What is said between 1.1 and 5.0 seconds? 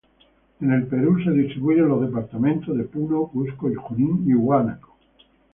se distribuye en los departamentos de: Puno, Cusco, Junín y Huánuco.